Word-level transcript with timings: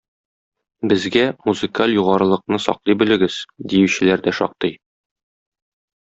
Безгә, 0.91 1.25
музыкаль 1.49 1.93
югарылыкны 1.97 2.59
саклый 2.65 2.97
белегез, 3.01 3.37
диючеләр 3.75 4.25
да 4.29 4.33
шактый. 4.39 4.73